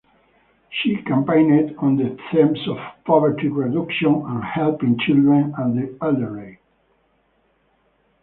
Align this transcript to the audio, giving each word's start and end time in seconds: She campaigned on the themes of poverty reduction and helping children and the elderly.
She 0.71 0.99
campaigned 1.03 1.75
on 1.77 1.95
the 1.95 2.17
themes 2.31 2.67
of 2.67 2.77
poverty 3.05 3.49
reduction 3.49 4.23
and 4.25 4.43
helping 4.43 4.97
children 4.97 5.53
and 5.55 5.77
the 5.77 5.95
elderly. 6.03 6.57